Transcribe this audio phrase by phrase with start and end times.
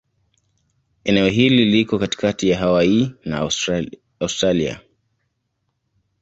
[1.03, 3.49] Eneo hili liko katikati ya Hawaii na
[4.19, 4.79] Australia.